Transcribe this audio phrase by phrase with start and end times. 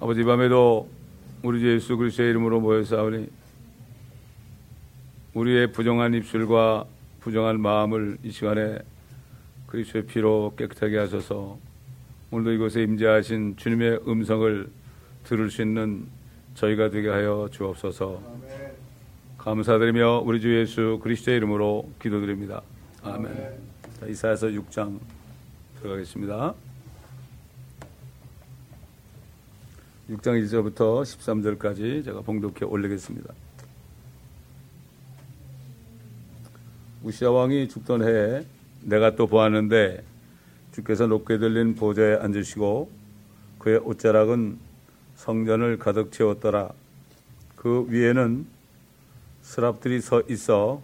[0.00, 0.88] 아버지 밤에도
[1.42, 3.28] 우리 주 예수 그리스도의 이름으로 모여사오니
[5.34, 6.86] 우리의 부정한 입술과
[7.20, 8.78] 부정한 마음을 이 시간에
[9.66, 11.58] 그리스도의 피로 깨끗하게 하셔서
[12.30, 14.70] 오늘도 이곳에 임재하신 주님의 음성을
[15.24, 16.06] 들을 수 있는
[16.54, 18.22] 저희가 되게 하여 주옵소서.
[19.36, 22.62] 감사드리며 우리 주 예수 그리스도의 이름으로 기도드립니다.
[23.02, 23.34] 아멘.
[24.00, 24.98] 자, 이사야서 6장
[25.78, 26.54] 들어가겠습니다.
[30.10, 33.32] 6장 1절부터 13절까지 제가 봉독해 올리겠습니다.
[37.04, 38.44] 우시아 왕이 죽던 해에
[38.82, 40.02] 내가 또 보았는데
[40.72, 42.90] 주께서 높게 들린 보좌에 앉으시고
[43.60, 44.58] 그의 옷자락은
[45.14, 46.70] 성전을 가득 채웠더라.
[47.54, 48.46] 그 위에는
[49.42, 50.82] 스랍들이 서 있어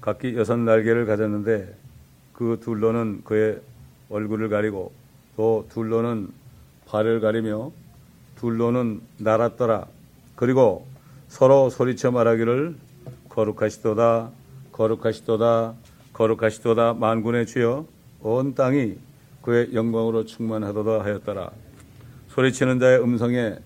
[0.00, 1.72] 각기 여섯 날개를 가졌는데
[2.32, 3.60] 그 둘로는 그의
[4.10, 4.92] 얼굴을 가리고
[5.36, 6.30] 또 둘로는
[6.86, 7.70] 발을 가리며
[8.38, 9.86] 둘로는 날았더라.
[10.36, 10.86] 그리고
[11.28, 12.76] 서로 소리쳐 말하기를
[13.28, 14.30] 거룩하시도다,
[14.72, 15.74] 거룩하시도다,
[16.12, 17.86] 거룩하시도다 만군의 주여
[18.20, 18.96] 온 땅이
[19.42, 21.50] 그의 영광으로 충만하도다 하였더라.
[22.28, 23.56] 소리치는 자의 음성에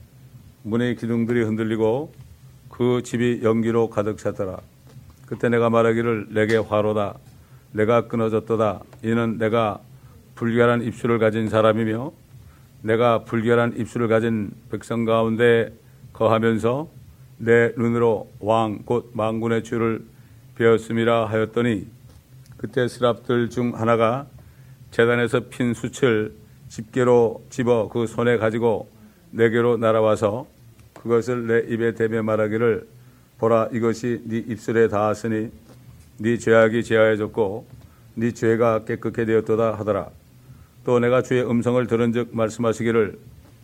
[0.63, 2.13] 문의 기둥들이 흔들리고
[2.69, 4.59] 그 집이 연기로 가득 찼더라.
[5.27, 7.19] 그때 내가 말하기를 내게 화로다.
[7.73, 8.81] 내가 끊어졌도다.
[9.03, 9.81] 이는 내가
[10.35, 12.13] 불결한 입술을 가진 사람이며
[12.83, 15.73] 내가 불결한 입술을 가진 백성 가운데
[16.13, 16.89] 거하면서
[17.39, 20.05] 내 눈으로 왕 곧 망군의 주를
[20.57, 21.87] 배웠음이라 하였더니
[22.57, 24.27] 그때 스랍들 중 하나가
[24.91, 26.35] 재단에서 핀 숯을
[26.69, 28.89] 집게로 집어 그 손에 가지고
[29.31, 30.47] 내게로 날아와서
[30.95, 32.87] 그것을 내 입에 대며 말하기를
[33.39, 35.51] 보라 이것이 네 입술에 닿았으니
[36.19, 37.67] 네 죄악이 제하여졌고
[38.15, 40.11] 네 죄가 깨끗게 되었도다 하더라.
[40.85, 43.19] 또 내가 주의 음성을 들은즉 말씀하시기를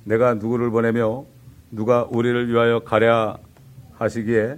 [0.05, 1.24] 내가 누구를 보내며
[1.70, 3.38] 누가 우리를 위하여 가랴
[3.94, 4.56] 하시기에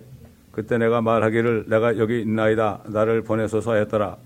[0.52, 4.16] 그때 내가 말하기를 내가 여기 있나이다 나를 보내소서 하였더라.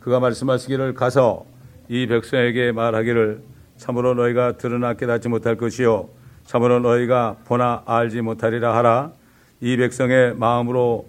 [0.00, 1.44] 그가 말씀하시기를 가서
[1.88, 3.42] 이 백성에게 말하기를
[3.76, 6.08] 참으로 너희가 들으나 깨닫지 못할 것이요
[6.44, 9.12] 참으로 너희가 보나 알지 못하리라 하라.
[9.60, 11.06] 이 백성의 마음으로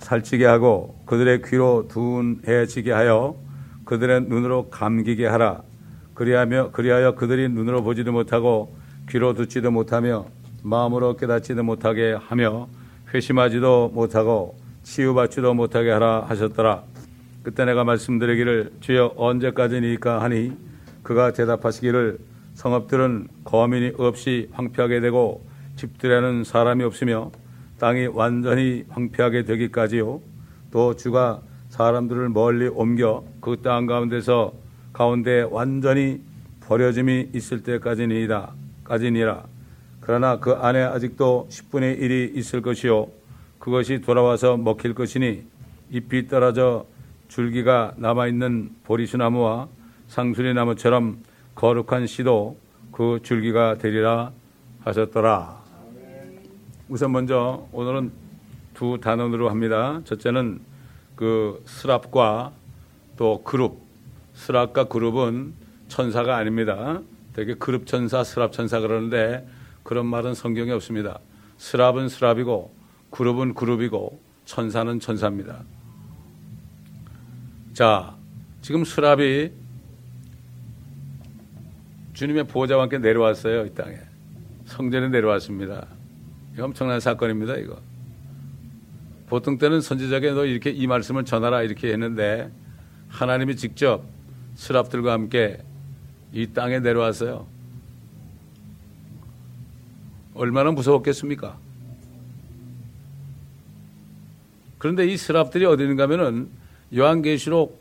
[0.00, 3.36] 살찌게 하고 그들의 귀로 둔해지게 하여
[3.92, 5.60] 그들의 눈으로 감기게 하라.
[6.14, 8.74] 그리하며 그리하여 그들이 눈으로 보지도 못하고
[9.10, 10.28] 귀로 듣지도 못하며
[10.62, 12.68] 마음으로 깨닫지도 못하게 하며
[13.12, 16.84] 회심하지도 못하고 치유받지도 못하게 하라 하셨더라.
[17.42, 20.56] 그때 내가 말씀드리기를 주여 언제까지니까 하니
[21.02, 22.18] 그가 대답하시기를
[22.54, 25.44] 성읍들은 거민이 없이 황폐하게 되고
[25.76, 27.30] 집들에는 사람이 없으며
[27.78, 30.22] 땅이 완전히 황폐하게 되기까지요.
[30.70, 31.42] 또 주가
[31.72, 34.52] 사람들을 멀리 옮겨 그 땅 가운데서
[34.92, 36.20] 가운데 완전히
[36.60, 38.52] 버려짐이 있을 때까지니이다.
[38.84, 39.44] 까지니라.
[40.00, 43.08] 그러나 그 안에 아직도 10분의 1이 있을 것이요.
[43.58, 45.44] 그것이 돌아와서 먹힐 것이니
[45.90, 46.84] 잎이 떨어져
[47.28, 49.68] 줄기가 남아있는 보리수나무와
[50.08, 51.20] 상수리 나무처럼
[51.54, 52.58] 거룩한 씨도
[52.92, 54.30] 그 줄기가 되리라
[54.84, 55.62] 하셨더라.
[56.90, 58.12] 우선 먼저 오늘은
[58.74, 60.02] 두 단원으로 합니다.
[60.04, 60.71] 첫째는
[61.16, 62.52] 그 스랍과
[63.16, 63.80] 또 그룹.
[64.34, 65.54] 스랍과 그룹은
[65.88, 67.00] 천사가 아닙니다.
[67.34, 69.46] 되게 그룹 천사, 스랍 천사 그러는데
[69.82, 71.18] 그런 말은 성경에 없습니다.
[71.58, 72.72] 스랍은 스랍이고
[73.10, 75.62] 그룹은 그룹이고 천사는 천사입니다.
[77.72, 78.16] 자,
[78.60, 79.50] 지금 스랍이
[82.14, 83.96] 주님의 보호자와 함께 내려왔어요, 이 땅에.
[84.66, 85.86] 성전에 내려왔습니다.
[86.58, 87.80] 엄청난 사건입니다, 이거.
[89.32, 92.52] 보통 때는 선지자에게 너 이렇게 이 말씀을 전하라 이렇게 했는데
[93.08, 94.04] 하나님이 직접
[94.56, 95.62] 스랍들과 함께
[96.34, 97.46] 이 땅에 내려왔어요.
[100.34, 101.56] 얼마나 무서웠겠습니까?
[104.76, 106.50] 그런데 이 스랍들이 어디 있는가 하면은
[106.94, 107.80] 요한계시록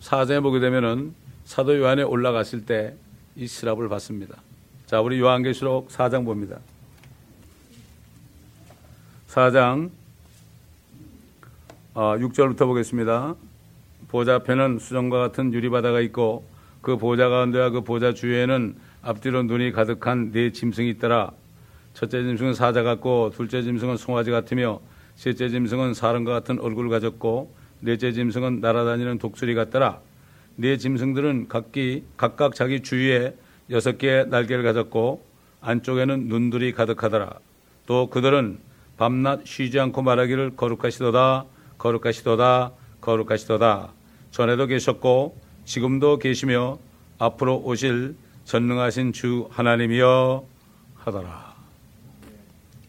[0.00, 1.14] 사장에 보게 되면은
[1.46, 2.94] 사도 요한에 올라갔을 때
[3.36, 4.36] 이 스랍을 봤습니다.
[4.84, 6.58] 자, 우리 요한계시록 4장 봅니다.
[9.28, 9.90] 4장
[11.94, 13.36] 6절부터 어, 보겠습니다.
[14.08, 16.44] 보좌 앞에는 수정과 같은 유리바다가 있고
[16.80, 21.30] 그 보좌 가운데와 그 보좌 주위에는 앞뒤로 눈이 가득한 네 짐승이 있더라.
[21.94, 24.80] 첫째 짐승은 사자 같고 둘째 짐승은 송아지 같으며
[25.14, 30.00] 셋째 짐승은 사람과 같은 얼굴을 가졌고 넷째 짐승은 날아다니는 독수리 같더라.
[30.56, 33.36] 네 짐승들은 각기 각각 자기 주위에
[33.70, 35.24] 여섯 개의 날개를 가졌고
[35.60, 37.38] 안쪽에는 눈들이 가득하더라.
[37.86, 38.58] 또 그들은
[38.96, 41.44] 밤낮 쉬지 않고 말하기를 거룩하시도다,
[41.78, 43.92] 거룩하시도다, 거룩하시도다.
[44.30, 46.78] 전에도 계셨고 지금도 계시며
[47.18, 50.44] 앞으로 오실 전능하신 주 하나님이여
[50.96, 51.54] 하더라.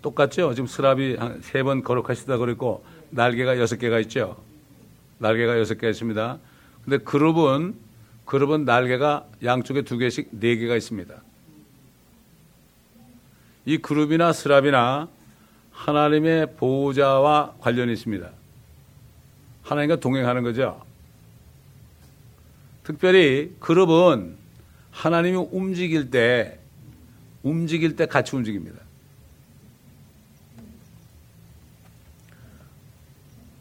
[0.01, 0.53] 똑같죠?
[0.53, 4.37] 지금 스랍이 세번 거룩하시다 그랬고 날개가 여섯 개가 있죠.
[5.19, 6.37] 날개가 여섯 개 있습니다.
[6.83, 7.75] 근데 그룹은
[8.25, 11.15] 그룹은 날개가 양쪽에 두 개씩 네 개가 있습니다.
[13.65, 15.07] 이 그룹이나 스랍이나
[15.71, 18.29] 하나님의 보호자와 관련이 있습니다.
[19.65, 20.81] 하나님과 동행하는 거죠.
[22.83, 24.38] 특별히 그룹은
[24.91, 26.59] 하나님이 움직일 때
[27.44, 28.79] 움직일 때 같이 움직입니다.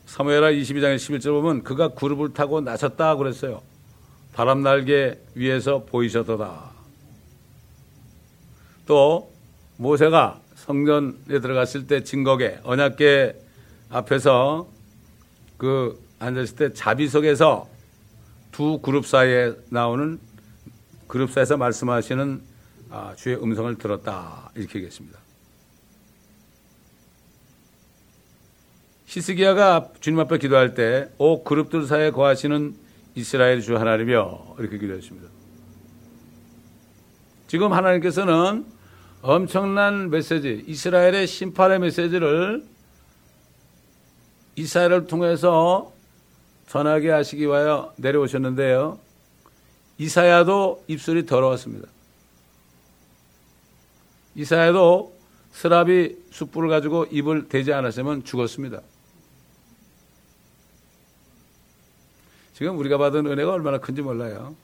[0.06, 3.62] 사무엘하 22장의 11절 보면 그가 그룹을 타고 나섰다 그랬어요.
[4.32, 6.70] 바람 날개 위에서 보이셨도다.
[8.86, 9.32] 또
[9.76, 13.34] 모세가 성전에 들어갔을 때 증거계 언약계
[13.90, 14.68] 앞에서
[15.64, 17.66] 그 앉았을 때 자비석에서
[18.52, 20.20] 두 그룹 사이에 나오는
[21.06, 22.42] 그룹 사이에서 말씀하시는
[22.90, 25.18] 아, 주의 음성을 들었다 이렇게 얘기했습니다.
[29.06, 32.74] 히스기야가 주님 앞에 기도할 때 오 그룹들 사이에 거하시는
[33.14, 35.28] 이스라엘 주 하나님이여 이렇게 기도했습니다.
[37.46, 38.66] 지금 하나님께서는
[39.22, 42.73] 엄청난 메시지, 이스라엘의 심판의 메시지를
[44.56, 45.92] 이스라엘을 통해서
[46.68, 48.98] 전하게 하시기 위하여 내려오셨는데요.
[49.98, 51.88] 이사야도 입술이 더러웠습니다.
[54.34, 55.14] 이사야도
[55.52, 58.80] 스랍이 숯불을 가지고 입을 대지 않았으면 죽었습니다.
[62.54, 64.54] 지금 우리가 받은 은혜가 얼마나 큰지 몰라요.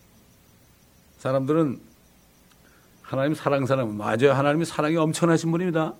[1.18, 1.80] 사람들은
[3.02, 4.32] 하나님 사랑 사람 맞아요.
[4.32, 5.94] 하나님이 사랑이 엄청나신 분입니다.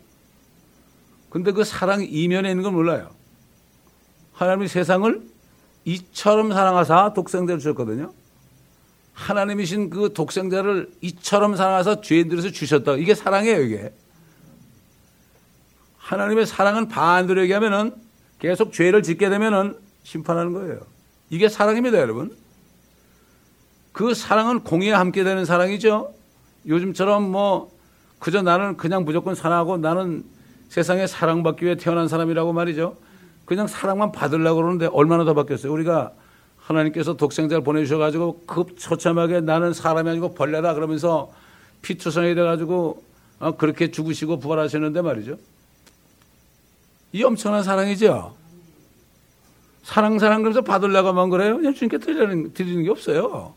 [1.29, 3.11] 근데 그 사랑 이면에 있는 건 몰라요.
[4.41, 5.21] 하나님이 세상을
[5.85, 8.11] 이처럼 사랑하사 독생자를 주셨거든요.
[9.13, 12.95] 하나님이신 그 독생자를 이처럼 사랑하사 죄인들에서 주셨다.
[12.95, 13.93] 이게 사랑이에요, 이게.
[15.99, 17.93] 하나님의 사랑은 반대로 얘기하면은
[18.39, 20.81] 계속 죄를 짓게 되면은 심판하는 거예요.
[21.29, 22.35] 이게 사랑입니다, 여러분.
[23.93, 26.15] 그 사랑은 공의와 함께 되는 사랑이죠.
[26.67, 27.71] 요즘처럼 뭐
[28.19, 30.25] 그저 나는 그냥 무조건 사랑하고 나는
[30.71, 32.97] 세상에 사랑받기 위해 태어난 사람이라고 말이죠.
[33.51, 35.73] 그냥 사랑만 받으려고 그러는데 얼마나 더 바뀌었어요.
[35.73, 36.13] 우리가
[36.57, 41.33] 하나님께서 독생자를 보내주셔가지고 급처참하게 나는 사람이 아니고 벌레다 그러면서
[41.83, 43.03] 피투성이 돼가지고
[43.41, 45.37] 어, 그렇게 죽으시고 부활하셨는데 말이죠.
[47.11, 48.37] 이 엄청난 사랑이죠.
[49.83, 51.57] 사랑 사랑 그러면서 받으려고만 그래요.
[51.57, 53.55] 그냥 주님께 드리는, 드리는 게 없어요.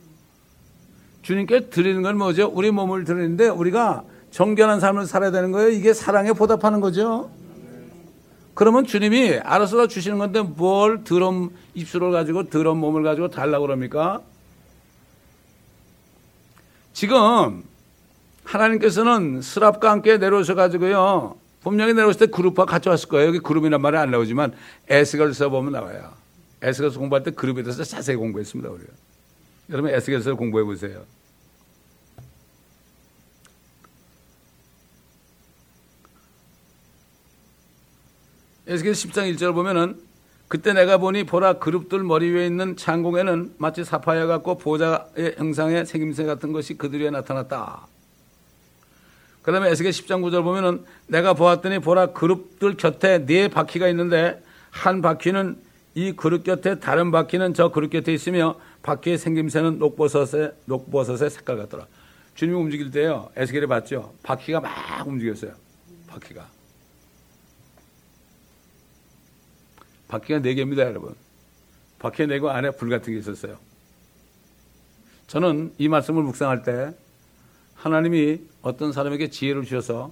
[1.21, 2.51] 주님께 드리는 건 뭐죠?
[2.51, 5.69] 우리 몸을 드리는데 우리가 정결한 삶을 살아야 되는 거예요.
[5.69, 7.29] 이게 사랑에 보답하는 거죠.
[8.53, 14.21] 그러면 주님이 알아서 다 주시는 건데 뭘 드럼 입술을 가지고 드럼 몸을 가지고 달라고 그럽니까?
[16.93, 17.63] 지금
[18.43, 21.35] 하나님께서는 스랍과 함께 내려오셔 가지고요.
[21.63, 23.27] 분명히 내려오실 때 그룹과 같이 왔을 거예요.
[23.29, 24.53] 여기 그룹이란 말이 안 나오지만
[24.89, 26.11] 에스겔 써보면 나와요.
[26.61, 28.69] 에스겔서 공부할 때 그룹에 대해서 자세히 공부했습니다.
[28.69, 28.91] 우리가.
[29.71, 31.03] 여러분 에스겔서 공부해 보세요.
[38.65, 39.99] 에스겔 10장 1절 보면은
[40.47, 46.23] 그때 내가 보니 보라 그룹들 머리 위에 있는 창공에는 마치 사파이어 같고 보좌의 형상의 생김새
[46.23, 47.87] 같은 것이 그들 위에 나타났다.
[49.41, 55.01] 그 다음에 에스겔 10장 9절 보면은 내가 보았더니 보라 그룹들 곁에 네 바퀴가 있는데 한
[55.01, 55.57] 바퀴는
[55.95, 61.85] 이 그룹 곁에 다른 바퀴는 저 그룹 곁에 있으며 바퀴의 생김새는 녹버섯의 녹버섯의 색깔 같더라.
[62.35, 63.29] 주님이 움직일 때요.
[63.35, 64.13] 에스겔에 봤죠.
[64.23, 64.71] 바퀴가 막
[65.05, 65.51] 움직였어요.
[66.07, 66.62] 바퀴가.
[70.13, 71.15] 바퀴가 네 개입니다, 여러분.
[71.97, 73.57] 바퀴 네개 안에 불 같은 게 있었어요.
[75.25, 76.91] 저는 이 말씀을 묵상할 때
[77.73, 80.11] 하나님이 어떤 사람에게 지혜를 주셔서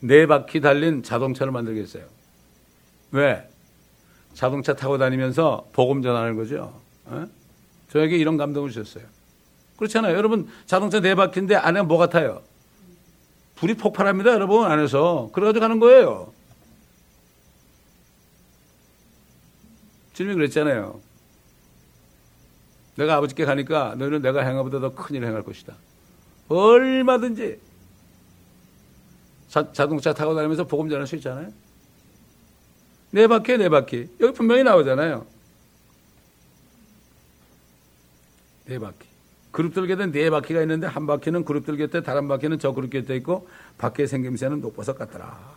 [0.00, 2.04] 네 바퀴 달린 자동차를 만들겠어요.
[3.12, 3.48] 왜?
[4.32, 6.80] 자동차 타고 다니면서 복음 전하는 거죠.
[7.12, 7.26] 에?
[7.90, 9.04] 저에게 이런 감동을 주셨어요.
[9.76, 10.16] 그렇잖아요.
[10.16, 12.42] 여러분 자동차 네 바퀴인데 안에 뭐 같아요?
[13.54, 15.30] 불이 폭발합니다, 여러분 안에서.
[15.32, 16.32] 그래가지고 가는 거예요.
[20.14, 21.00] 주님이 그랬잖아요.
[22.96, 25.74] 내가 아버지께 가니까 너희는 내가 행하보다 더 큰 일을 행할 것이다.
[26.48, 27.60] 얼마든지
[29.48, 31.48] 자, 자동차 타고 다니면서 복음 전할 수 있잖아요.
[33.10, 34.08] 네 바퀴, 네 바퀴.
[34.20, 35.26] 여기 분명히 나오잖아요.
[38.66, 39.06] 네 바퀴.
[39.52, 43.48] 그룹들 곁에 네 바퀴가 있는데 한 바퀴는 그룹들 곁에 다른 바퀴는 저 그룹 곁에 있고
[43.78, 45.53] 바퀴의 생김새는 녹버섯 같더라.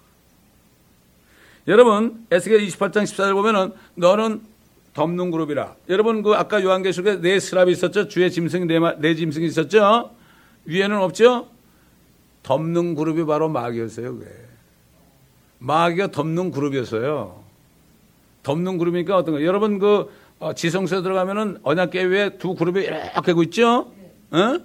[1.68, 4.42] 여러분 에스겔 28장 14절 보면은 너는
[4.94, 5.76] 덮는 그룹이라.
[5.90, 8.08] 여러분 그 아까 요한계시록에 네 스랍이 있었죠.
[8.08, 10.12] 주의 짐승이 네, 네 짐승이 있었죠.
[10.66, 11.50] 위에는 없죠?
[12.44, 14.32] 덮는 그룹이 바로 마귀였어요, 그게.
[15.60, 17.44] 마귀가 덮는 그룹이었어요.
[18.44, 19.44] 덮는 그룹이니까 어떤 거?
[19.44, 20.10] 여러분 그
[20.40, 23.92] 어, 지성소에 들어가면은 언약계 위에 두 그룹이 이렇게 고 있죠?
[24.32, 24.60] 어?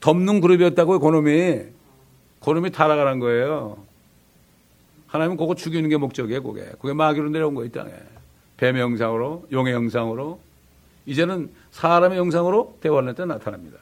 [0.00, 1.60] 덮는 그룹이었다고요, 그놈이.
[2.40, 3.89] 그놈이 타락하는 거예요.
[5.10, 6.70] 하나님은 그거 죽이는 게 목적이에요, 그게.
[6.80, 7.90] 그게 마귀로 내려온 거이 땅에.
[8.56, 10.40] 뱀의 형상으로, 용의 형상으로.
[11.06, 13.78] 이제는 사람의 형상으로 대화할 때 나타납니다.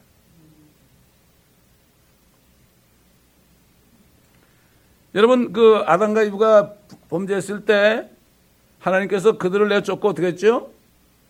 [5.14, 6.74] 여러분 그 아담과 이브가
[7.08, 8.08] 범죄했을 때
[8.78, 10.70] 하나님께서 그들을 내쫓고 어떻게 했죠?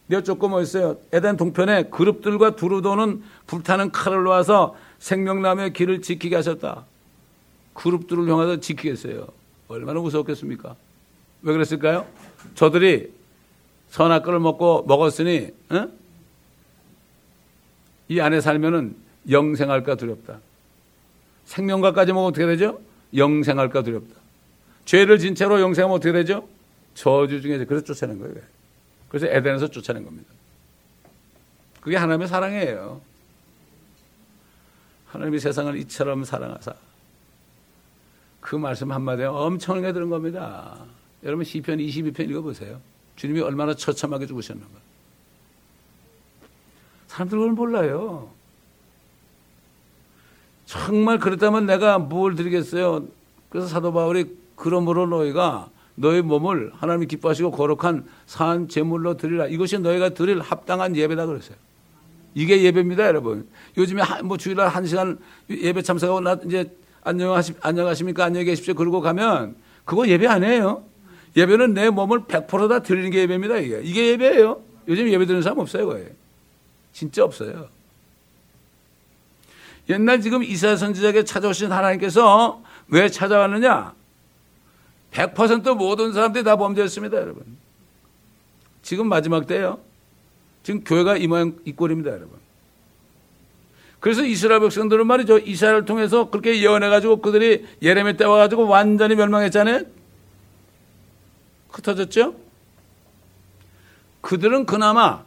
[0.08, 0.98] 내쫓고 뭐였어요?
[1.12, 6.84] 에덴 동편에 그룹들과 두루 도는 불타는 칼을 놓아서 생명나무의 길을 지키게 하셨다.
[7.74, 9.37] 그룹들을 향해서 지키겠어요.
[9.68, 10.76] 얼마나 무서웠겠습니까?
[11.42, 12.06] 왜 그랬을까요?
[12.54, 13.12] 저들이
[13.90, 15.88] 선악과를 먹고 먹었으니 어?
[18.08, 18.96] 이 안에 살면은
[19.30, 20.40] 영생할까 두렵다.
[21.44, 22.80] 생명과까지 먹으면 어떻게 되죠?
[23.14, 24.14] 영생할까 두렵다.
[24.84, 26.48] 죄를 진 채로 영생하면 어떻게 되죠?
[26.94, 28.34] 저주 중에 그래서 쫓아낸 거예요.
[29.08, 30.28] 그래서 에덴에서 쫓아낸 겁니다.
[31.80, 33.00] 그게 하나님의 사랑이에요.
[35.06, 36.74] 하나님이 세상을 이처럼 사랑하사
[38.40, 40.76] 그 말씀 한마디에 엄청나게 들은 겁니다.
[41.24, 42.80] 여러분 시편 22편 읽어보세요.
[43.16, 44.70] 주님이 얼마나 처참하게 죽으셨는가.
[47.08, 48.30] 사람들 그걸 몰라요.
[50.66, 53.06] 정말 그렇다면 내가 뭘 드리겠어요?
[53.48, 59.46] 그래서 사도 바울이 그러므로 너희가 너희 몸을 하나님이 기뻐하시고 거룩한 산 제물로 드리라.
[59.46, 61.56] 이것이 너희가 드릴 합당한 예배다 그랬어요.
[62.34, 63.48] 이게 예배입니다, 여러분.
[63.76, 65.18] 요즘에 뭐 주일날 한 시간
[65.50, 66.70] 예배 참석하고 나 이제
[67.02, 68.24] 안녕하시, 안녕하십니까?
[68.24, 68.74] 안녕히 계십시오.
[68.74, 70.84] 그러고 가면 그거 예배 아니에요.
[71.36, 73.80] 예배는 내 몸을 100%다 드리는 게 예배입니다, 이게.
[73.82, 74.62] 이게 예배예요.
[74.88, 76.08] 요즘 예배 드리는 사람 없어요, 거의.
[76.92, 77.68] 진짜 없어요.
[79.88, 83.94] 옛날 지금 이사야 선지자에게 찾아오신 하나님께서 왜 찾아왔느냐?
[85.12, 87.56] 100% 모든 사람들이 다 범죄했습니다, 여러분.
[88.82, 89.80] 지금 마지막 때예요.
[90.62, 92.47] 지금 교회가 이 모양 이 꼴입니다, 여러분.
[94.00, 95.38] 그래서 이스라엘 백성들은 말이죠.
[95.38, 99.82] 이스라엘을 통해서 그렇게 예언해가지고 그들이 예레미 때 와가지고 완전히 멸망했잖아요.
[101.70, 102.34] 흩어졌죠?
[104.20, 105.24] 그들은 그나마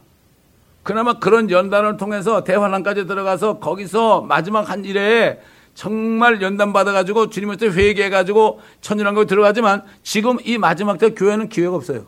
[0.82, 5.40] 그나마 그런 연단을 통해서 대환란까지 들어가서 거기서 마지막 한 일에
[5.74, 12.06] 정말 연단 받아가지고 주님한테 회개해가지고 천일한국에 들어가지만 지금 이 마지막 때 교회는 기회가 없어요.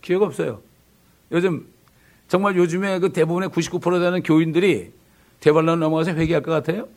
[0.00, 0.60] 기회가 없어요.
[1.30, 1.66] 요즘
[2.28, 4.92] 정말 요즘에 그 대부분의 99% 되는 교인들이
[5.40, 6.88] 대반란 넘어가서 회개할 것 같아요?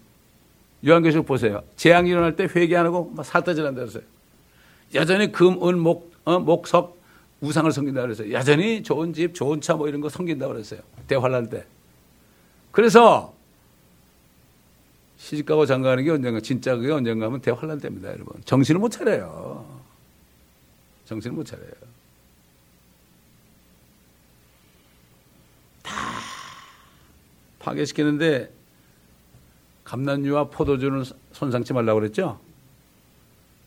[0.86, 1.63] 요한계시록 보세요.
[1.75, 4.03] 재앙이 일어날 때 회개 안 하고 막 살떠질한다 그랬어요.
[4.93, 6.98] 여전히 금, 은, 목, 어, 목 석,
[7.41, 8.31] 우상을 섬긴다 그랬어요.
[8.31, 10.79] 여전히 좋은 집, 좋은 차 뭐 이런 거 섬긴다 그랬어요.
[11.07, 11.65] 대환란 때.
[12.72, 13.34] 그래서
[15.17, 18.41] 시집가고 장가가는 게 언젠가 진짜 그게 언젠가 하면 대환란 때입니다, 여러분.
[18.46, 19.65] 정신을 못 차려요.
[21.05, 21.72] 정신을 못 차려요.
[27.67, 28.50] 파괴시키는데
[29.83, 32.39] 감난유와 포도주는 손상치 말라고 그랬죠?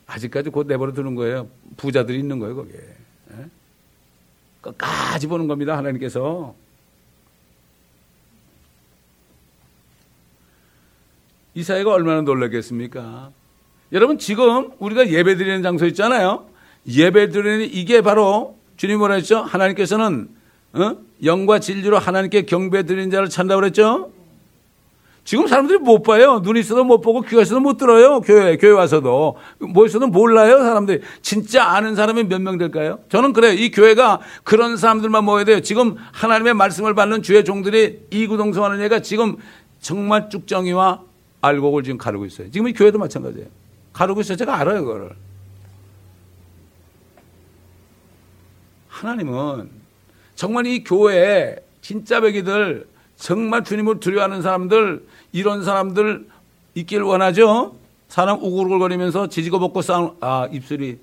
[0.07, 1.47] 아직까지 곧 내버려 두는 거예요.
[1.77, 2.79] 부자들이 있는 거예요, 거기에.
[2.79, 3.45] 예?
[4.61, 6.55] 끝까지 보는 겁니다, 하나님께서.
[11.53, 13.31] 이사회가 얼마나 놀랐겠습니까?
[13.91, 16.47] 여러분, 지금 우리가 예배 드리는 장소 있잖아요.
[16.87, 19.41] 예배 드리는 이게 바로 주님 뭐라 했죠?
[19.41, 20.29] 하나님께서는
[20.73, 20.95] 어?
[21.23, 24.11] 영과 진리로 하나님께 경배 드리는 자를 찬다고 그랬죠?
[25.23, 26.39] 지금 사람들이 못 봐요.
[26.39, 28.21] 눈이 있어도 못 보고 귀가 있어도 못 들어요.
[28.21, 29.37] 교회, 교회 와서도.
[29.59, 31.01] 뭐 있어도 몰라요, 사람들이.
[31.21, 32.99] 진짜 아는 사람이 몇 명 될까요?
[33.09, 33.53] 저는 그래요.
[33.53, 35.61] 이 교회가 그런 사람들만 모여야 돼요.
[35.61, 39.37] 지금 하나님의 말씀을 받는 주의 종들이 이구동성하는 얘가 지금
[39.79, 41.01] 정말 쭉정이와
[41.41, 42.49] 알곡을 지금 가르고 있어요.
[42.49, 43.47] 지금 이 교회도 마찬가지예요.
[43.93, 44.37] 가르고 있어요.
[44.37, 45.11] 제가 알아요, 그거를.
[48.89, 49.69] 하나님은
[50.41, 56.27] 정말 이 교회에 진짜 배기들 정말 주님을 두려워하는 사람들 이런 사람들
[56.73, 57.75] 있길 원하죠.
[58.07, 60.97] 사람 우글우글거리면서 지지고 볶고 싸우는 아 입술이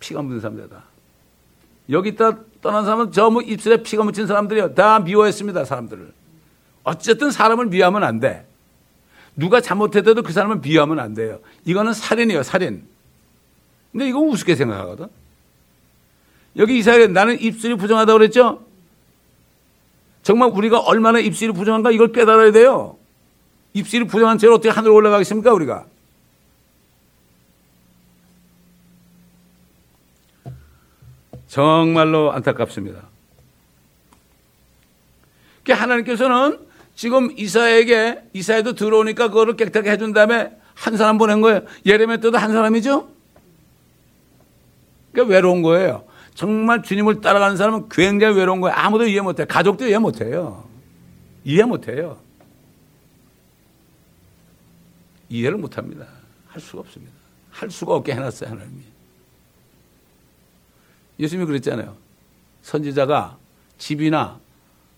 [0.00, 0.82] 피가 묻은 사람들이다.
[1.90, 4.74] 여기 있다 떠난 사람은 전부 입술에 피가 묻힌 사람들이요.
[4.74, 5.66] 다 미워했습니다.
[5.66, 6.10] 사람들을.
[6.84, 8.46] 어쨌든 사람을 미워하면 안 돼.
[9.36, 11.40] 누가 잘못했어도 그 사람을 미워하면 안 돼요.
[11.66, 12.42] 이거는 살인이에요.
[12.42, 12.84] 살인.
[13.92, 15.08] 근데 이거 우습게 생각하거든.
[16.56, 18.66] 여기 이사야 나는 입술이 부정하다고 그랬죠?
[20.22, 22.96] 정말 우리가 얼마나 입술이 부정한가 이걸 깨달아야 돼요.
[23.72, 25.86] 입술이 부정한 채로 어떻게 하늘 올라가겠습니까, 우리가?
[31.48, 33.08] 정말로 안타깝습니다.
[35.68, 36.60] 하나님께서는
[36.94, 41.62] 지금 이사에게 이사에도 들어오니까 그거를 깨끗하게 해준 다음에 한 사람 보낸 거예요.
[41.84, 43.08] 예레미야 때도 한 사람이죠.
[45.12, 46.04] 그러니까 외로운 거예요.
[46.38, 48.76] 정말 주님을 따라가는 사람은 굉장히 외로운 거예요.
[48.76, 49.44] 아무도 이해 못해요.
[49.48, 50.68] 가족도 이해 못해요.
[51.44, 52.20] 이해 못해요.
[55.28, 56.06] 이해를 못합니다.
[56.46, 57.12] 할 수가 없습니다.
[57.50, 58.82] 할 수가 없게 해놨어요 하나님이.
[61.18, 61.96] 예수님이 그랬잖아요.
[62.62, 63.36] 선지자가
[63.76, 64.38] 집이나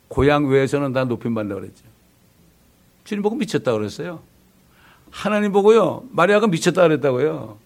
[0.09, 1.85] 고향 외에서는 다 높임 받는다고 그랬죠.
[3.05, 4.23] 주님 보고 미쳤다 그랬어요.
[5.11, 6.05] 하나님 보고요.
[6.11, 7.57] 마리아가 미쳤다 그랬다고요.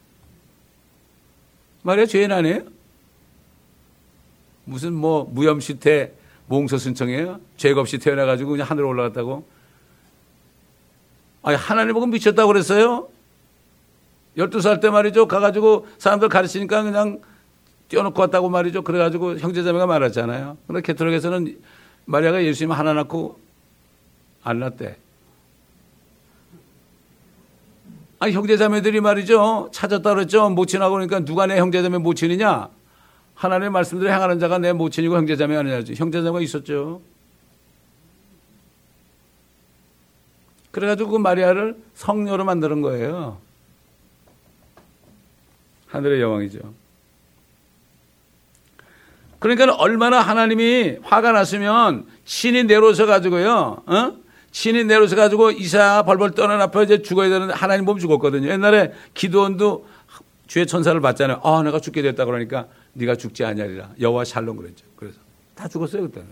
[1.82, 2.73] 마리아 죄인 아니에요?
[4.64, 6.12] 무슨 뭐 무염시태
[6.46, 7.40] 몽서 순청이에요?
[7.56, 9.46] 죄 없이 태어나가지고 그냥 하늘에 올라갔다고?
[11.42, 13.08] 아니, 하나님 보고 미쳤다고 그랬어요?
[14.36, 15.28] 12살 때 말이죠.
[15.28, 17.20] 가가지고 사람들 가르치니까 그냥
[17.88, 18.82] 띄워놓고 왔다고 말이죠.
[18.82, 20.56] 그래가지고 형제자매가 말았잖아요.
[20.66, 21.60] 그런데 캐톨릭에서는
[22.06, 23.38] 마리아가 예수님 하나 낳고
[24.42, 24.96] 안 낳대.
[28.18, 29.68] 아니, 형제자매들이 말이죠.
[29.72, 30.48] 찾았다 그랬죠.
[30.50, 32.70] 모친하고 그러니까 누가 내 형제자매 모친이냐?
[33.34, 35.94] 하나님의 말씀대로 행하는 자가 내 모친이고 형제자매가 아니냐지.
[35.94, 37.02] 형제자매가 있었죠.
[40.70, 43.38] 그래가지고 그 마리아를 성녀로 만드는 거예요.
[45.86, 46.58] 하늘의 여왕이죠.
[49.38, 54.12] 그러니까 얼마나 하나님이 화가 났으면 신이 내려오셔 가지고요, 어?
[54.50, 58.48] 신이 내려오셔 가지고 이사 벌벌 떠는 앞에 이제 죽어야 되는데 하나님 몸 죽었거든요.
[58.48, 59.86] 옛날에 기도원도
[60.46, 61.40] 주의 천사를 봤잖아요.
[61.44, 63.94] 아, 내가 죽게 됐다 그러니까 네가 죽지 아니하리라.
[64.00, 64.86] 여호와 샬롬 그랬죠.
[64.96, 65.18] 그래서
[65.54, 66.28] 다 죽었어요 그때는.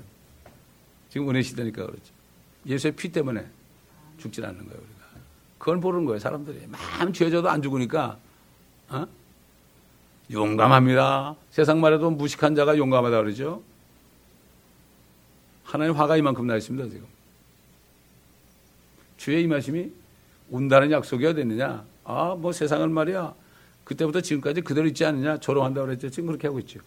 [1.11, 2.13] 지금 은혜 시대니까 그렇죠.
[2.67, 3.45] 예수의 피 때문에
[4.19, 5.07] 죽지 않는 거예요 우리가.
[5.59, 6.67] 그걸 모르는 거예요 사람들이.
[6.69, 8.19] 마음 죄져도 안 죽으니까
[8.89, 9.07] 어?
[10.31, 11.37] 용감합니다.
[11.51, 13.63] 세상 말해도 무식한 자가 용감하다 그러죠.
[15.65, 17.07] 하나님 화가 이만큼 나 있습니다 지금.
[19.17, 19.93] 주의 임하심이
[20.51, 21.85] 온다는 약속이 어딨느냐?
[22.05, 23.35] 아, 뭐 세상을 말이야.
[23.85, 25.39] 그때부터 지금까지 그대로 있지 않느냐?
[25.39, 26.11] 조롱한다고 그랬죠.
[26.11, 26.81] 지금 그렇게 하고 있죠.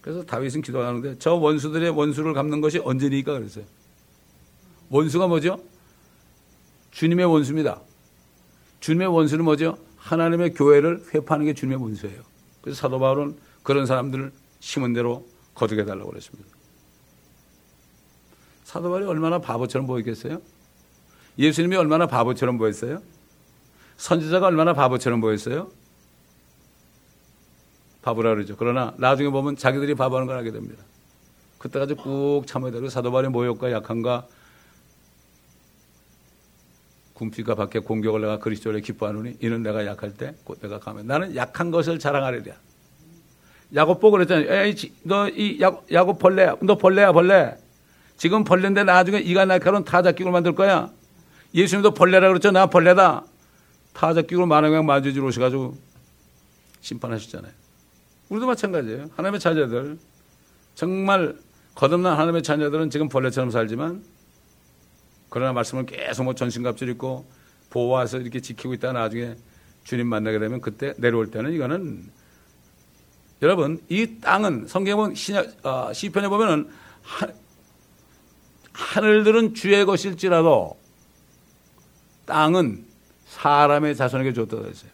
[0.00, 3.64] 그래서 다윗은 기도하는데 저 원수들의 원수를 갚는 것이 언제니까 그랬어요.
[4.88, 5.60] 원수가 뭐죠?
[6.92, 7.80] 주님의 원수입니다.
[8.78, 9.78] 주님의 원수는 뭐죠?
[9.96, 12.22] 하나님의 교회를 회파하는 게 주님의 원수예요.
[12.62, 16.48] 그래서 사도 바울은 그런 사람들을 심은 대로 거두게 달라고 그랬습니다.
[18.62, 20.40] 사도 바울이 얼마나 바보처럼 보이겠어요?
[21.38, 23.02] 예수님이 얼마나 바보처럼 보였어요?
[23.96, 25.70] 선지자가 얼마나 바보처럼 보였어요?
[28.02, 28.56] 바보라 그러죠.
[28.56, 30.82] 그러나 나중에 보면 자기들이 바보하는 걸 알게 됩니다.
[31.58, 34.26] 그때까지 꾹 참아야 되고 사도 바울의 모욕과 약함과
[37.14, 41.70] 군피가 밖에 공격을 내가 그리스도를 기뻐하노니 이는 내가 약할 때 곧 내가 가면 나는 약한
[41.70, 42.54] 것을 자랑하리라.
[43.74, 44.72] 야곱 보고 그랬잖아요.
[45.02, 45.58] 너이
[45.90, 46.56] 야곱 벌레야.
[46.62, 47.56] 너 벌레야 벌레.
[48.16, 50.90] 지금 벌레인데 나중에 이가 날카로운 타작기로 만들 거야.
[51.56, 52.50] 예수님도 벌레라 그랬죠.
[52.50, 53.24] 나 벌레다.
[53.94, 55.74] 타작기로 만왕양 마주지로 오셔가지고
[56.82, 57.52] 심판하셨잖아요.
[58.28, 59.08] 우리도 마찬가지예요.
[59.16, 59.98] 하나님의 자녀들
[60.74, 61.34] 정말
[61.74, 64.04] 거듭난 하나님의 자녀들은 지금 벌레처럼 살지만
[65.30, 67.26] 그러나 말씀을 계속 뭐 전신갑질 입고
[67.70, 69.36] 보호해서 이렇게 지키고 있다 나중에
[69.84, 72.04] 주님 만나게 되면 그때 내려올 때는 이거는
[73.42, 75.14] 여러분 이 땅은 보면
[75.62, 76.68] 어, 시편에 보면은
[77.02, 77.26] 하,
[78.72, 80.76] 하늘들은 주의 것일지라도
[82.26, 82.84] 땅은
[83.28, 84.90] 사람의 자손에게 줬다고 했어요.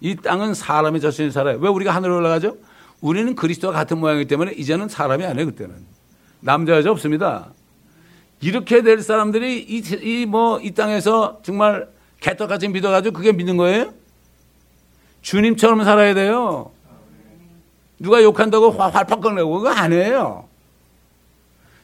[0.00, 1.58] 이 땅은 사람의 자손이 살아요.
[1.58, 2.56] 왜 우리가 하늘에 올라가죠?
[3.00, 5.74] 우리는 그리스도와 같은 모양이기 때문에 이제는 사람이 아니에요, 그때는.
[6.40, 7.50] 남자, 여자 없습니다.
[8.40, 11.88] 이렇게 될 사람들이 이, 뭐, 이 땅에서 정말
[12.20, 13.92] 개떡같이 믿어가지고 그게 믿는 거예요?
[15.22, 16.72] 주님처럼 살아야 돼요.
[17.98, 20.48] 누가 욕한다고 활팍 꺼내고 그거 아니에요.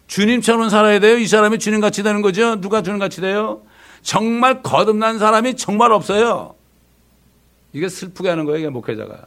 [0.09, 1.17] 주님처럼 살아야 돼요.
[1.19, 2.61] 이 사람이 주님 같이 되는 거죠.
[2.61, 3.63] 누가 주님 같이 돼요?
[4.03, 6.55] 정말 거듭난 사람이 정말 없어요.
[7.73, 8.59] 이게 슬프게 하는 거예요.
[8.59, 9.27] 이게 목회자가.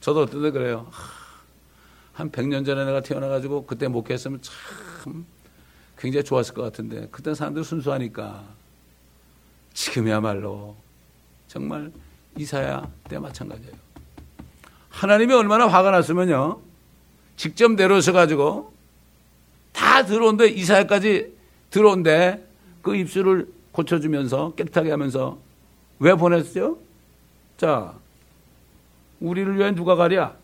[0.00, 0.90] 저도 어떤 때 그래요.
[2.12, 5.24] 한 100년 전에 내가 태어나가지고 그때 목회했으면 참
[5.98, 8.42] 굉장히 좋았을 것 같은데 그때 사람들 순수하니까
[9.72, 10.76] 지금이야말로
[11.48, 11.92] 정말
[12.36, 13.72] 이사야 때 마찬가지예요.
[14.90, 16.60] 하나님이 얼마나 화가 났으면요.
[17.36, 18.71] 직접 내려오셔 가지고
[19.92, 21.36] 다 들어온데 이사야까지
[21.68, 22.42] 들어온데
[22.80, 25.38] 그 입술을 고쳐주면서 깨끗하게 하면서
[25.98, 26.78] 왜 보냈죠?
[27.58, 27.92] 자,
[29.20, 30.34] 우리를 위해 누가 가랴?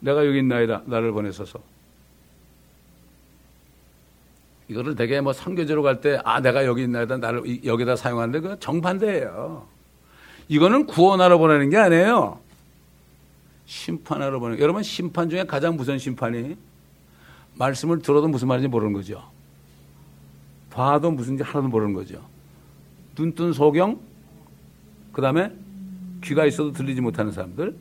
[0.00, 0.82] 내가 여기 있나이다.
[0.86, 1.60] 나를 보내소서.
[4.66, 7.18] 이거를 되게 뭐 상교제로 갈 때, 아, 내가 여기 있나이다.
[7.18, 9.64] 나를 여기다 사용하는데 그 정반대예요.
[10.48, 12.40] 이거는 구원하러 보내는 게 아니에요.
[13.64, 16.56] 심판하러 보는 여러분 심판 중에 가장 무서운 심판이
[17.58, 19.22] 말씀을 들어도 무슨 말인지 모르는 거죠.
[20.70, 22.24] 봐도 무슨지 하나도 모르는 거죠.
[23.16, 23.98] 눈 뜬 소경,
[25.12, 25.52] 그 다음에
[26.22, 27.76] 귀가 있어도 들리지 못하는 사람들,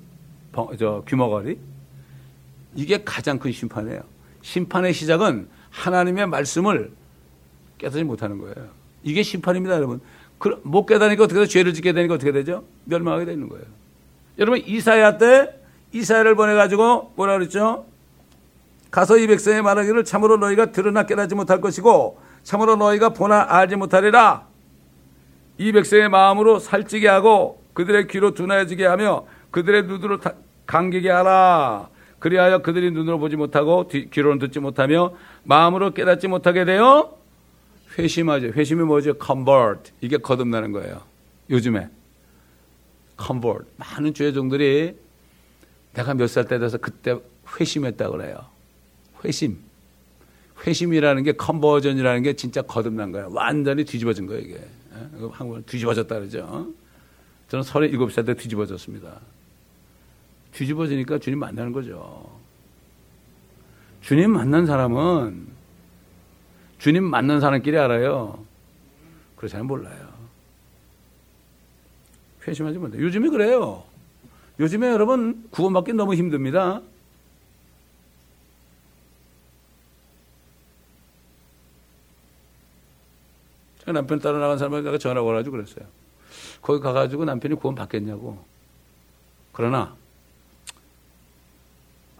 [0.79, 1.59] 저 귀머거리.
[2.75, 4.01] 이게 가장 큰 심판이에요.
[4.41, 6.91] 심판의 시작은 하나님의 말씀을
[7.77, 8.69] 깨닫지 못하는 거예요.
[9.03, 10.01] 이게 심판입니다, 여러분.
[10.63, 11.51] 못 깨닫으니까 어떻게 되죠?
[11.51, 12.63] 죄를 짓게 되니까 어떻게 되죠?
[12.85, 13.65] 멸망하게 되는 거예요.
[14.39, 15.53] 여러분, 이사야 때
[15.93, 17.85] 이사야를 보내가지고 뭐라 그랬죠?
[18.91, 24.47] 가서 이 백성에 말하기를 참으로 너희가 드러나 깨닫지 못할 것이고 참으로 너희가 보나 알지 못하리라.
[25.57, 30.19] 이 백성의 마음으로 살찌게 하고 그들의 귀로 둔하여지게 하며 그들의 눈으로
[30.65, 31.89] 감기게 하라.
[32.19, 37.15] 그리하여 그들이 눈으로 보지 못하고 귀로는 듣지 못하며 마음으로 깨닫지 못하게 되어
[37.97, 38.47] 회심하죠.
[38.47, 39.13] 회심이 뭐죠?
[39.23, 39.91] convert.
[40.01, 41.01] 이게 거듭나는 거예요.
[41.49, 41.89] 요즘에.
[43.23, 43.65] convert.
[43.77, 44.95] 많은 죄종들이
[45.93, 47.17] 내가 몇 살 때 돼서 그때
[47.59, 48.37] 회심했다 그래요.
[49.23, 49.57] 회심.
[50.65, 53.29] 회심이라는 게 컨버전이라는 게 진짜 거듭난 거예요.
[53.31, 54.55] 완전히 뒤집어진 거예요, 이게.
[54.55, 54.67] 예?
[55.31, 56.73] 한국은 뒤집어졌다 그러죠.
[57.49, 59.19] 저는 37살 때 뒤집어졌습니다.
[60.51, 62.29] 뒤집어지니까 주님 만나는 거죠.
[64.01, 65.47] 주님 만난 사람은
[66.79, 68.43] 주님 만난 사람끼리 알아요.
[69.35, 70.07] 그렇지 않으면 몰라요.
[72.47, 72.97] 회심하지 못해.
[72.99, 73.83] 요즘에 그래요.
[74.59, 76.81] 요즘에 여러분 구원받기 너무 힘듭니다.
[83.93, 85.87] 남편 따라 나간 사람에게 전화가 와가지고 그랬어요.
[86.61, 88.43] 거기 가가지고 남편이 구원 받겠냐고.
[89.53, 89.95] 그러나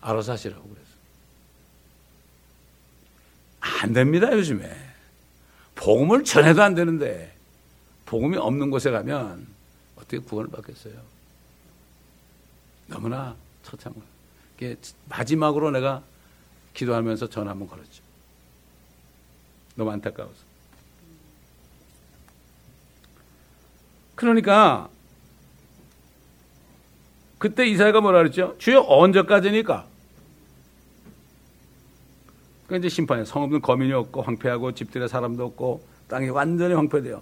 [0.01, 0.88] 알아서 하시라고 그랬어요.
[3.60, 4.69] 안 됩니다, 요즘에.
[5.75, 7.36] 복음을 전해도 안 되는데,
[8.06, 9.45] 복음이 없는 곳에 가면
[9.95, 10.93] 어떻게 구원을 받겠어요?
[12.88, 14.01] 너무나 처참한
[14.58, 14.75] 거예요.
[15.10, 16.01] 마지막으로 내가
[16.73, 18.01] 기도하면서 전화 한번 걸었죠.
[19.75, 20.46] 너무 안타까워서.
[24.17, 24.89] 그러니까
[27.38, 28.56] 그때 이사야가 뭐라 그랬죠?
[28.58, 29.86] 주여 언제까지니까?
[32.67, 37.21] 그 이제 심판에 성 없는 거민이 없고 황폐하고 집들에 사람도 없고 땅이 완전히 황폐돼요.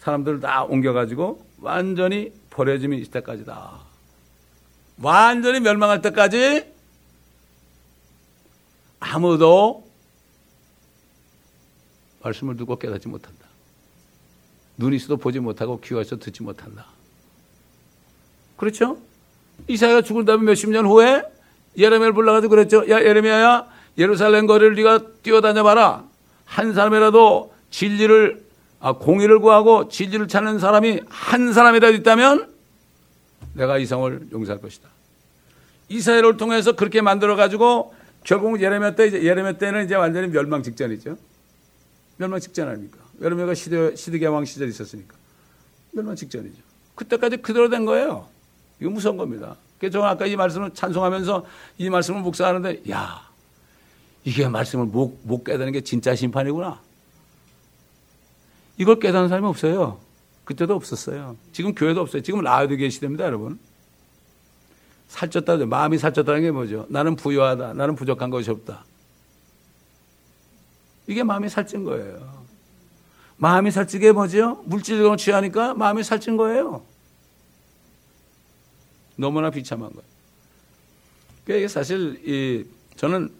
[0.00, 3.78] 사람들을 다 옮겨가지고 완전히 버려짐이 있을 때까지다.
[5.02, 6.72] 완전히 멸망할 때까지
[8.98, 9.86] 아무도
[12.22, 13.47] 말씀을 듣고 깨닫지 못한다.
[14.78, 16.86] 눈이 있어도 보지 못하고 귀가 있어도 듣지 못한다.
[18.56, 18.98] 그렇죠?
[19.66, 21.22] 이사야가 죽은 다음에 몇십 년 후에
[21.76, 22.88] 예레미야를 불러가지고 그랬죠.
[22.88, 23.66] 야 예레미야야
[23.98, 26.04] 예루살렘 거리를 네가 뛰어다녀 봐라.
[26.44, 28.48] 한 사람이라도 진리를
[28.80, 32.54] 아, 공의를 구하고 진리를 찾는 사람이 한 사람이라도 있다면
[33.54, 34.88] 내가 이성을 용서할 것이다.
[35.88, 41.16] 이사야를 통해서 그렇게 만들어 가지고 결국 예레미야 때 예레미야 때는 이제 완전히 멸망 직전이죠.
[42.18, 42.98] 멸망 직전 아닙니까?
[43.20, 45.14] 예레미야가 시드 시드기야 왕 시절이 있었으니까
[45.92, 46.56] 멸망 직전이죠.
[46.94, 48.28] 그때까지 그대로 된 거예요.
[48.80, 49.56] 이거 무서운 겁니다.
[49.78, 51.44] 그래서 저는 아까 이 말씀을 찬송하면서
[51.78, 53.28] 이 말씀을 묵상하는데 야
[54.24, 56.80] 이게 말씀을 못, 못 깨닫는 게 진짜 심판이구나.
[58.76, 59.98] 이걸 깨닫는 사람이 없어요.
[60.44, 61.36] 그때도 없었어요.
[61.52, 62.22] 지금 교회도 없어요.
[62.22, 63.58] 지금 라디오 시대입니다, 여러분.
[65.10, 66.86] 살쪘다, 마음이 살쪘다는 게 뭐죠?
[66.88, 67.74] 나는 부유하다.
[67.74, 68.84] 나는 부족한 것이 없다.
[71.06, 72.37] 이게 마음이 살찐 거예요.
[73.38, 74.62] 마음이 살찌게 뭐죠?
[74.66, 76.84] 물질을 취하니까 마음이 살찐 거예요.
[79.16, 80.04] 너무나 비참한 거예요.
[81.44, 83.30] 그러니까 사실 이 저는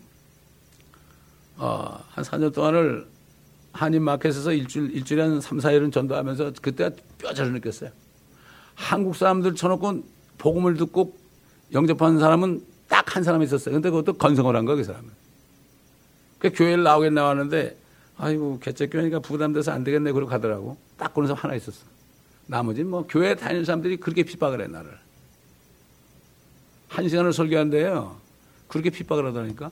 [1.56, 3.06] 어, 한 4년 동안을
[3.72, 7.90] 한인 마켓에서 일주일, 일주일에 한 3, 4일은 전도하면서 그때가 뼈저리 느꼈어요.
[8.74, 10.04] 한국 사람들 쳐놓고
[10.38, 11.16] 복음을 듣고
[11.72, 13.74] 영접하는 사람은 딱 한 사람 있었어요.
[13.74, 15.10] 근데 그것도 건성을 한 거야, 그 사람은.
[16.38, 17.76] 그 교회를 나오긴 나왔는데,
[18.18, 20.76] 아이고, 개척교회니까 부담돼서 안 되겠네, 그러고 가더라고.
[20.96, 21.86] 딱 그런 사람 하나 있었어.
[22.46, 24.98] 나머지는 뭐, 교회 다니는 사람들이 그렇게 핍박을 해, 나를.
[26.88, 28.20] 한 시간을 설교한대요.
[28.66, 29.70] 그렇게 핍박을 하다니까.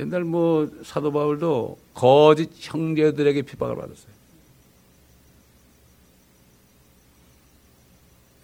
[0.00, 4.14] 옛날 뭐 사도 바울도 거짓 형제들에게 핍박을 받았어요.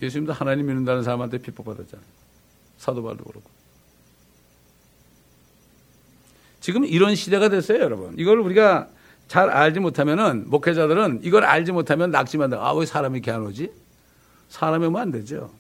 [0.01, 2.07] 예수님도 하나님 믿는다는 사람한테 핍박받았잖아요.
[2.79, 3.60] 사도 바울도 그렇고.
[6.61, 8.15] 지금 이런 시대가 됐어요, 여러분.
[8.19, 8.89] 이걸 우리가
[9.29, 12.59] 잘 알지 못하면은 목회자들은 이걸 알지 못하면 낙심한다.
[12.59, 13.71] 아, 왜 사람이 이렇게 안 오지?
[14.49, 15.51] 사람이 오면 안 되죠.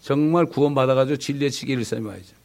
[0.00, 2.36] 정말 구원받아가지고 진리의 일삼이 와야죠.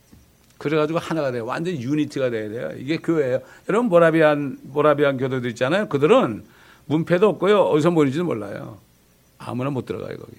[0.58, 1.46] 그래가지고 하나가 돼요.
[1.46, 2.72] 완전 유니티가 돼야 돼요.
[2.78, 3.40] 이게 교회예요.
[3.70, 5.90] 여러분 모라비안 모라비안 교도들 있잖아요.
[5.90, 6.46] 그들은
[6.86, 7.64] 문패도 없고요.
[7.64, 8.80] 어디서 모인지도 몰라요.
[9.38, 10.38] 아무나 못 들어가요 거기.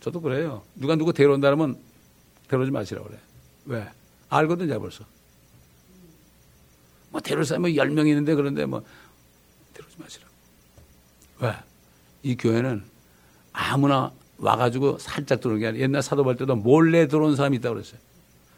[0.00, 0.62] 저도 그래요.
[0.74, 1.76] 누가 누구 데려온다면
[2.48, 3.18] 데려오지 마시라고 그래.
[3.66, 3.88] 왜?
[4.28, 5.04] 알거든요, 벌써.
[7.16, 8.84] 뭐 데려올 사람이 뭐 10명 있는데 그런데 뭐
[9.72, 10.32] 데려오지 마시라고.
[11.40, 11.54] 왜?
[12.22, 12.84] 이 교회는
[13.54, 17.98] 아무나 와가지고 살짝 들어오는 게 아니라 옛날 사도발 때도 몰래 들어온 사람이 있다고 그랬어요.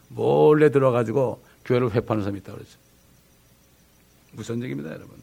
[0.09, 2.79] 몰래 들어가지고 교회를 회파하는 사람이 있다고 그랬어요.
[4.33, 5.17] 무슨 얘기입니다, 여러분.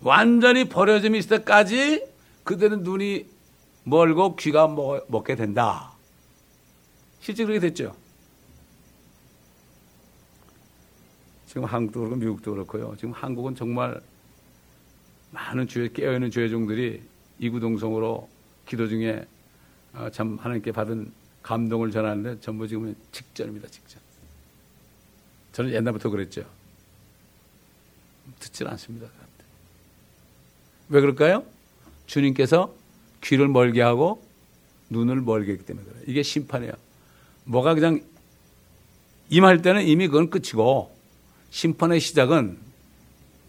[0.00, 2.04] 완전히 버려짐이 있을 때까지
[2.44, 3.26] 그들은 눈이
[3.84, 5.92] 멀고 귀가 먹, 게 된다.
[7.20, 7.96] 실제 그렇게 됐죠.
[11.48, 12.94] 지금 한국도 그렇고 미국도 그렇고요.
[12.96, 13.98] 지금 한국은 정말
[15.30, 17.02] 많은 주의 깨어있는 주의종들이
[17.38, 18.28] 이구동성으로
[18.66, 19.24] 기도 중에
[19.94, 21.10] 어, 참 하나님께 받은
[21.42, 23.68] 감동을 전하는데 전부 지금은 직전입니다.
[23.68, 23.98] 직전.
[25.52, 26.44] 저는 옛날부터 그랬죠.
[28.40, 29.08] 듣질 않습니다.
[30.90, 31.44] 왜 그럴까요?
[32.06, 32.74] 주님께서
[33.22, 34.22] 귀를 멀게 하고
[34.90, 36.02] 눈을 멀게 했기 때문에 그래요.
[36.06, 36.72] 이게 심판이에요.
[37.44, 38.02] 뭐가 그냥
[39.30, 40.97] 임할 때는 이미 그건 끝이고
[41.50, 42.58] 심판의 시작은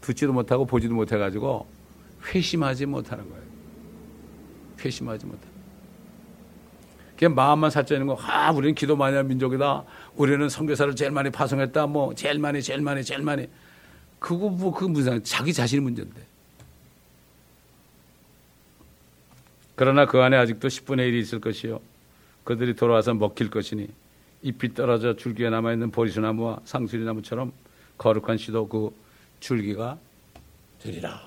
[0.01, 1.67] 듣지도 못하고 보지도 못해가지고
[2.27, 3.43] 회심하지 못하는 거예요.
[4.79, 5.49] 회심하지 못하는
[7.17, 9.83] 그냥 마음만 살쪄있는 거, 아, 우리는 기도 많이 하는 민족이다.
[10.15, 11.87] 우리는 선교사를 제일 많이 파송했다.
[11.87, 13.45] 뭐, 제일 많이, 제일 많이, 제일 많이.
[14.19, 16.21] 그거 뭐, 그 무슨, 자기 자신의 문제인데.
[19.75, 21.81] 그러나 그 안에 아직도 10분의 1이 있을 것이요.
[22.45, 23.87] 그들이 돌아와서 먹힐 것이니
[24.41, 27.51] 잎이 떨어져 줄기에 남아있는 보리수나무와 상수리나무처럼
[27.99, 28.89] 거룩한 씨도 그
[29.39, 29.99] 줄기가
[30.79, 31.21] 되리라.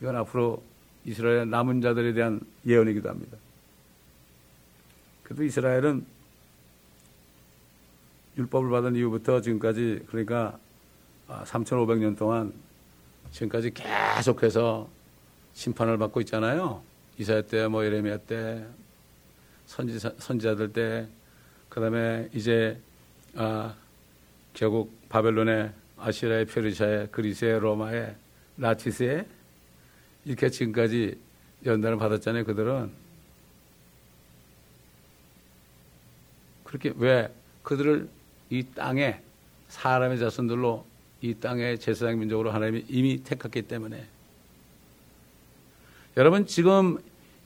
[0.00, 0.62] 이건 앞으로
[1.04, 3.38] 이스라엘 남은 자들에 대한 예언이기도 합니다.
[5.22, 6.04] 그래도 이스라엘은
[8.38, 10.58] 율법을 받은 이후부터 지금까지 그러니까
[11.28, 12.52] 3,500년 아, 동안
[13.30, 14.88] 지금까지 계속해서
[15.54, 16.82] 심판을 받고 있잖아요.
[17.18, 18.66] 이사야 때, 뭐 예레미야 때,
[19.66, 21.08] 선지자, 선지자들 때,
[21.68, 22.78] 그 다음에 이제
[23.34, 23.74] 아,
[24.56, 28.16] 결국 바벨론의 아시라의 페르시아의 그리스의 로마의
[28.56, 29.26] 나치스의
[30.24, 31.18] 이렇게 지금까지
[31.66, 32.44] 연단을 받았잖아요.
[32.44, 32.90] 그들은
[36.64, 37.28] 그렇게 왜
[37.62, 38.08] 그들을
[38.48, 39.20] 이 땅에
[39.68, 40.86] 사람의 자손들로
[41.20, 44.06] 이 땅의 제사장 민족으로 하나님이 이미 택했기 때문에
[46.16, 46.98] 여러분 지금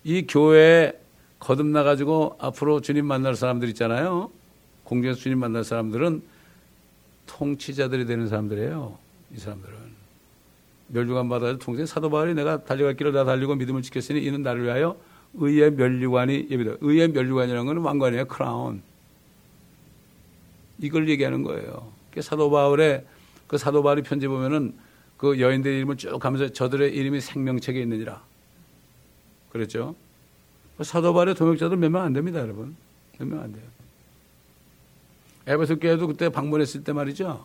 [0.05, 0.93] 이 교회에
[1.41, 4.31] 거듭나 가지고 앞으로 주님 만날 사람들 있잖아요.
[4.85, 6.30] 공중에서 주님 만날 사람들은
[7.31, 8.99] 통치자들이 되는 사람들이에요.
[9.35, 9.75] 이 사람들은
[10.89, 14.97] 멸류관 받아서 통치 사도 바울이 내가 달려갈 길을 다 달리고 믿음을 지켰으니 이는 나를 위하여
[15.35, 16.77] 의의 멸류관이 예비다.
[16.81, 18.25] 의의 멸류관이라는 것은 왕관이에요.
[18.27, 18.83] 크라운.
[20.81, 21.93] 이걸 얘기하는 거예요.
[22.21, 23.07] 사도 바울의
[23.47, 24.75] 그 사도 바울이 편지 보면은
[25.17, 28.23] 그 여인들의 이름을 쭉 가면서 저들의 이름이 생명책에 있느니라.
[29.51, 29.95] 그랬죠?
[30.83, 32.75] 사도 바울의 동역자들 몇 명 안 됩니다, 여러분.
[33.19, 33.65] 몇 명 안 돼요.
[35.51, 37.45] 에베소 교회도 그때 방문했을 때 말이죠.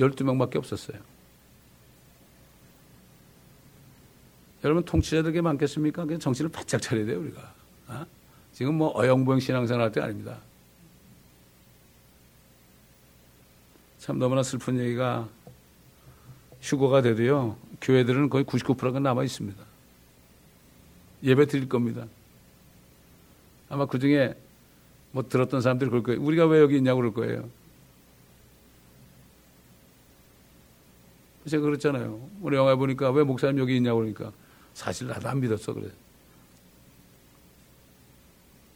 [0.00, 0.98] 12명밖에 없었어요.
[4.64, 6.06] 여러분 통치자들에게 많겠습니까?
[6.06, 7.54] 그냥 정신을 바짝 차려야 돼요, 우리가.
[7.88, 8.06] 어?
[8.52, 10.38] 지금 뭐 어영부영 신앙생활 할 때 아닙니다.
[13.98, 15.28] 참 너무나 슬픈 얘기가
[16.62, 17.56] 휴거가 돼도요.
[17.80, 19.62] 교회들은 거의 99%가 남아 있습니다.
[21.22, 22.06] 예배 드릴 겁니다.
[23.68, 24.34] 아마 그 중에
[25.14, 26.20] 뭐 들었던 사람들이 그럴 거예요.
[26.20, 27.48] 우리가 왜 여기 있냐고 그럴 거예요.
[31.46, 32.30] 제가 그랬잖아요.
[32.40, 34.32] 우리 영화에 보니까 왜 목사님 여기 있냐고 그러니까
[34.72, 35.88] 사실 나도 안 믿었어 그래.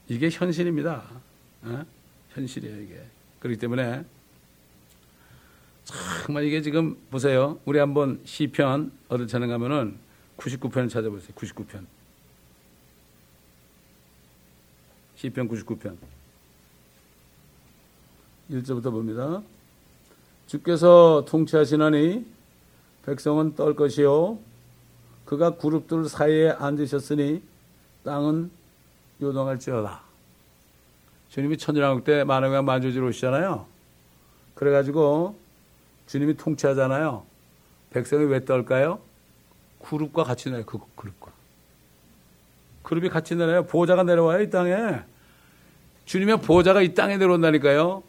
[0.07, 1.03] 이게 현실입니다.
[1.62, 1.85] 어?
[2.31, 3.05] 현실이에요 이게.
[3.40, 4.05] 그렇기 때문에
[6.24, 7.59] 정말 이게 지금 보세요.
[7.64, 9.98] 우리 한번 시편 어딜 찾아가면은
[10.37, 11.35] 99편을 찾아보세요.
[11.35, 11.85] 99편.
[15.16, 16.17] 시편 99편.
[18.50, 19.42] 1절부터 봅니다.
[20.46, 22.24] 주께서 통치하시나니
[23.04, 24.38] 백성은 떨 것이요
[25.24, 27.42] 그가 그룹들 사이에 앉으셨으니
[28.04, 28.50] 땅은
[29.20, 30.00] 요동할지어다.
[31.28, 33.66] 주님이 천지왕국 때 만왕의 만주지로 오시잖아요.
[34.54, 35.37] 그래가지고
[36.06, 37.24] 주님이 통치하잖아요.
[37.90, 39.00] 백성이 왜 떨까요?
[39.84, 40.64] 그룹과 같이 나요.
[40.64, 41.30] 그 그룹과.
[42.82, 43.66] 그룹이 같이 내려요.
[43.66, 45.00] 보호자가 내려와요, 이 땅에.
[46.06, 48.02] 주님의 보호자가 이 땅에 내려온다니까요.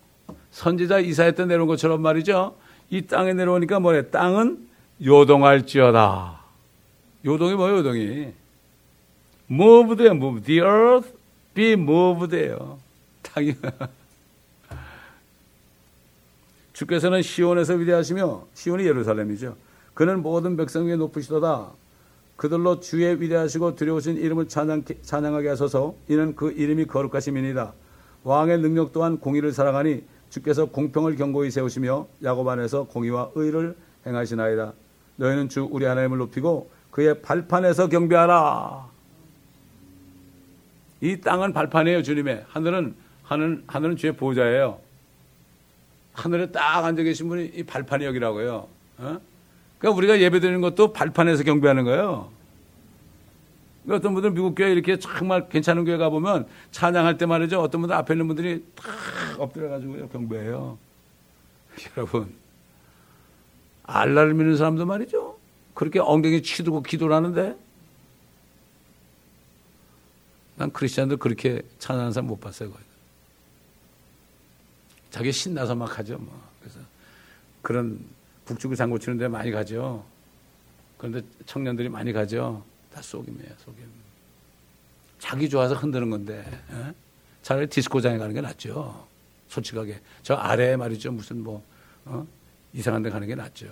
[0.52, 2.56] 선지자 이사야 때 내려온 것처럼 말이죠.
[2.90, 4.10] 이 땅에 내려오니까 뭐래?
[4.10, 4.68] 땅은
[5.04, 6.40] 요동할지어다.
[7.26, 8.34] 요동이 뭐예요, 요동이?
[9.50, 10.42] moved예요, move.
[10.44, 11.12] The earth
[11.54, 12.80] be moved예요.
[13.22, 13.56] 땅이.
[16.74, 19.56] 주께서는 시온에서 위대하시며 시온이 예루살렘이죠.
[19.94, 21.72] 그는 모든 백성 위에 높으시도다.
[22.38, 27.74] 그들로 주의 위대하시고 두려우신 이름을 찬양, 찬양하게 하소서 이는 그 이름이 거룩하심이니라
[28.24, 34.74] 왕의 능력 또한 공의를 사랑하니 주께서 공평을 경고히 세우시며 야곱 안에서 공의와 의를 행하시나이다.
[35.16, 38.88] 너희는 주 우리 하나님을 높이고 그의 발판에서 경배하라.
[41.02, 42.46] 이 땅은 발판이에요 주님의.
[42.50, 44.80] 하늘은 하늘 하늘은 주의 보좌예요.
[46.14, 48.68] 하늘에 딱 앉아 계신 분이 이 발판이 여기라고요.
[48.98, 49.20] 어?
[49.78, 52.32] 그러니까 우리가 예배 드리는 것도 발판에서 경배하는 거예요.
[53.84, 57.62] 그러니까 어떤 분들 미국 교회 이렇게 정말 괜찮은 교회 가보면 찬양할 때 말이죠.
[57.62, 60.78] 어떤 분들 앞에 있는 분들이 탁 엎드려가지고 경배해요.
[61.98, 62.34] 여러분,
[63.84, 65.38] 알라를 믿는 사람도 말이죠.
[65.74, 67.58] 그렇게 엉덩이 치두고 기도를 하는데
[70.58, 72.72] 난 크리스찬들 그렇게 찬양하는 사람 못 봤어요.
[75.10, 76.18] 자기 신나서 막 하죠.
[76.18, 76.38] 뭐.
[76.60, 76.80] 그래서
[77.62, 78.00] 그런
[78.46, 80.04] 북쪽을 장구 치는 데 많이 가죠.
[80.98, 82.64] 그런데 청년들이 많이 가죠.
[82.94, 83.86] 다 속임이에요, 속임.
[85.20, 86.40] 자기 좋아서 흔드는 건데,
[86.72, 86.76] 에?
[86.76, 86.94] 예?
[87.42, 89.08] 차라리 디스코장에 가는 게 낫죠.
[89.48, 90.00] 솔직하게.
[90.24, 91.12] 저 아래에 말이죠.
[91.12, 91.64] 무슨 뭐,
[92.06, 92.26] 어?
[92.74, 93.68] 이상한 데 가는 게 낫죠.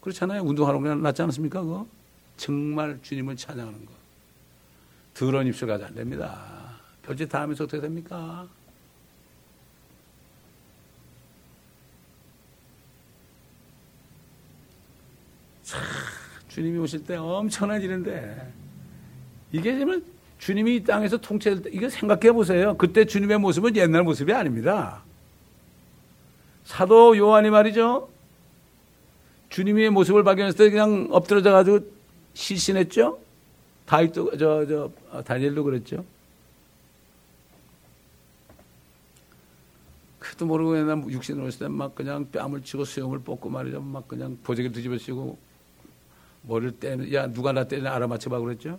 [0.00, 0.42] 그렇잖아요.
[0.42, 1.62] 운동하는 게 낫지 않습니까?
[1.62, 1.86] 그거?
[2.36, 3.92] 정말 주님을 찬양하는 거.
[5.14, 6.78] 더러운 입술 가지 안 됩니다.
[7.02, 8.48] 별짓 다 하면서 어떻게 됩니까?
[16.54, 18.52] 주님이 오실 때 엄청난 일인데
[19.50, 20.00] 이게 정말
[20.38, 22.76] 주님이 이 땅에서 통치할 때 이거 생각해 보세요.
[22.76, 25.02] 그때 주님의 모습은 옛날 모습이 아닙니다.
[26.64, 28.08] 사도 요한이 말이죠.
[29.48, 31.80] 주님의 모습을 발견했을 때 그냥 엎드려져 가지고
[32.34, 33.18] 실신했죠.
[33.86, 36.04] 다윗도 저저 어, 다니엘도 그랬죠.
[40.20, 43.80] 그도 모르고 옛날 육신으로 있을 때 막 그냥 뺨을 치고 수염을 뽑고 말이죠.
[43.80, 45.36] 막 그냥 보자기를 뒤집어 쓰고
[46.46, 48.78] 머리를 떼는, 야, 누가 나 때리나 알아맞혀봐 그랬죠?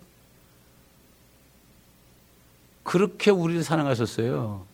[2.82, 4.64] 그렇게 우리를 사랑하셨어요.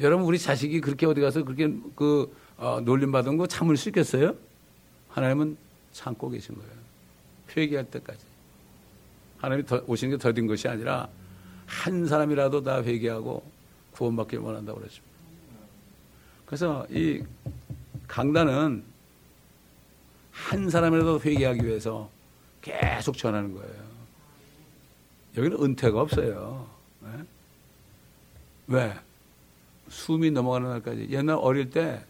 [0.00, 4.34] 여러분, 우리 자식이 그렇게 어디 가서 그렇게 그, 어, 놀림 받은 거 참을 수 있겠어요?
[5.08, 5.56] 하나님은
[5.92, 6.70] 참고 계신 거예요.
[7.56, 8.24] 회개할 때까지.
[9.38, 11.08] 하나님이 더, 오시는 게 더딘 것이 아니라
[11.66, 13.42] 한 사람이라도 다 회개하고
[13.92, 15.10] 구원받길 원한다고 그랬습니다.
[16.46, 17.22] 그래서 이
[18.08, 18.82] 강단은
[20.48, 22.10] 한 사람이라도 회개하기 위해서
[22.62, 23.90] 계속 전하는 거예요.
[25.36, 26.68] 여기는 은퇴가 없어요.
[27.00, 27.10] 네?
[28.68, 28.94] 왜?
[29.88, 31.08] 숨이 넘어가는 날까지.
[31.10, 32.04] 옛날 어릴 때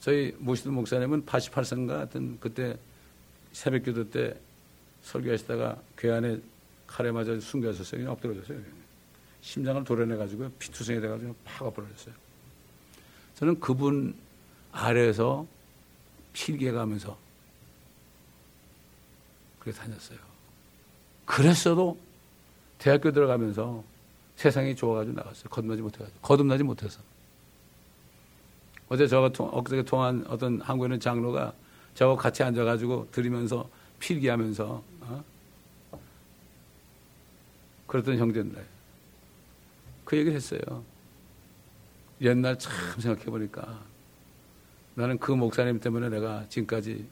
[0.00, 2.78] 저희 모시던 목사님은 88세인가 하여튼 그때
[3.52, 4.34] 새벽 기도 때
[5.02, 6.38] 설교하시다가 괴 안에
[6.86, 8.00] 칼에 맞아 숨겨졌어요.
[8.00, 8.58] 그냥 엎드려졌어요.
[9.42, 12.14] 심장을 도려내가지고 피투성이 돼가지고 팍 엎어졌어요.
[13.36, 14.14] 저는 그분
[14.72, 15.46] 아래에서
[16.32, 17.18] 필기해 가면서
[19.60, 20.18] 그렇게 다녔어요.
[21.24, 21.96] 그랬어도
[22.78, 23.84] 대학교 들어가면서
[24.36, 25.48] 세상이 좋아가지고 나갔어요.
[25.50, 26.18] 거듭나지 못해가지고.
[26.20, 27.00] 거듭나지 못해서.
[28.88, 31.52] 어제 저가 통, 엊그제 통한 어떤 한국에 있는 장로가
[31.94, 33.68] 저하고 같이 앉아가지고 들으면서
[34.00, 35.24] 필기하면서, 어?
[37.86, 38.64] 그랬던 형제인데.
[40.04, 40.60] 그 얘기를 했어요.
[42.20, 43.80] 옛날 참 생각해보니까
[44.94, 47.06] 나는 그 목사님 때문에 내가 지금까지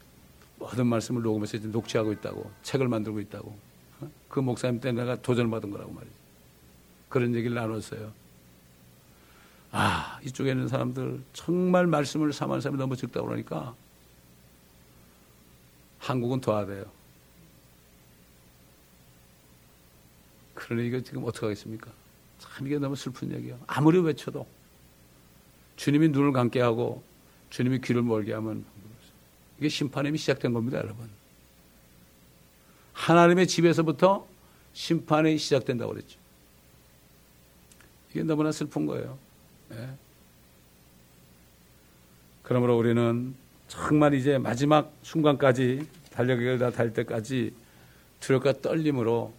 [0.59, 3.57] 모든 말씀을 녹음해서 녹취하고 있다고 책을 만들고 있다고
[4.01, 4.11] 어?
[4.29, 6.15] 그 목사님 때문에 내가 도전을 받은 거라고 말이죠.
[7.09, 8.13] 그런 얘기를 나눴어요.
[9.71, 13.75] 아 이쪽에 있는 사람들 정말 말씀을 삼하는 사람이 너무 적다 그러니까
[15.99, 16.85] 한국은 도와야 돼요.
[20.55, 21.91] 그러니 이거 지금 어떻게 하겠습니까?
[22.39, 23.59] 참 이게 너무 슬픈 얘기예요.
[23.67, 24.47] 아무리 외쳐도
[25.77, 27.03] 주님이 눈을 감게 하고
[27.51, 28.65] 주님이 귀를 멀게 하면
[29.59, 31.09] 이게 심판이 시작된 겁니다, 여러분.
[32.93, 34.27] 하나님의 집에서부터
[34.73, 36.19] 심판이 시작된다고 그랬죠.
[38.11, 39.19] 이게 너무나 슬픈 거예요.
[39.69, 39.89] 네.
[42.43, 43.35] 그러므로 우리는
[43.69, 47.53] 정말 이제 마지막 순간까지 달력을 다 달 때까지
[48.21, 49.33] 두렵과 떨림으로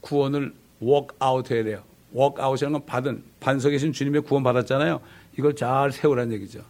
[0.00, 1.84] 구원을 워크아웃 해야 돼요.
[2.12, 5.00] work out이라는 건 받은 반석에 계신 주님의 구원 받았잖아요.
[5.38, 6.62] 이걸 잘 세우라는 얘기죠.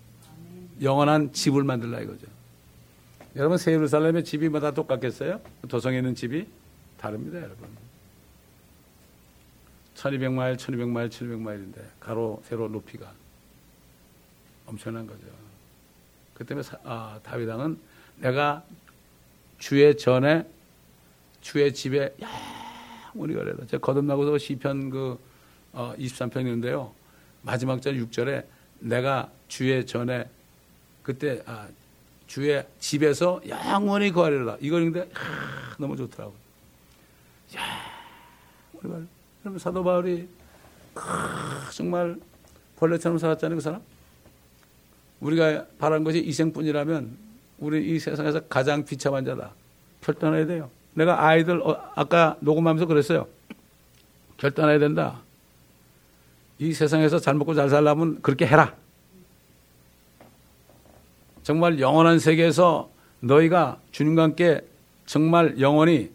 [0.83, 2.26] 영원한 집을 만들라 이거죠.
[3.37, 5.41] 여러분 새 예루살렘의 집이 뭐 다 똑같겠어요?
[5.68, 6.47] 도성에 있는 집이
[6.99, 7.68] 다릅니다, 여러분.
[9.95, 13.12] 1200마일, 1200마일, 700마일인데 가로, 세로, 높이가
[14.66, 15.20] 엄청난 거죠.
[16.35, 17.78] 그 때문에 아, 다윗 왕은
[18.18, 18.64] 내가
[19.59, 20.47] 주의 전에
[21.41, 22.14] 주의 집에
[23.14, 23.66] 영원히 거래다.
[23.66, 25.18] 제가 거듭나고서 시편 그
[25.72, 26.91] 어, 23편인데요.
[27.43, 28.45] 마지막 절 6절에
[28.80, 30.28] 내가 주의 전에
[31.03, 31.67] 그때 아,
[32.27, 34.57] 주의 집에서 영원히 거하리라.
[34.61, 35.09] 이거 근데
[35.79, 36.37] 너무 좋더라고요.
[37.57, 37.61] 야,
[38.77, 39.09] 여러분
[39.59, 40.29] 사도 바울이
[41.73, 42.19] 정말
[42.77, 43.83] 벌레처럼 살았잖아요, 그 사람.
[45.21, 47.17] 우리가 바란 것이 이 생뿐이라면
[47.59, 49.53] 우리 이 세상에서 가장 비참한 자다.
[50.01, 50.71] 결단해야 돼요.
[50.95, 53.29] 내가 아이들 어, 아까 녹음하면서 그랬어요.
[54.37, 55.21] 결단해야 된다.
[56.59, 58.75] 이 세상에서 잘 먹고 잘 살려면 그렇게 해라.
[61.43, 62.90] 정말 영원한 세계에서
[63.20, 64.61] 너희가 주님과 함께
[65.07, 66.11] 정말 영원히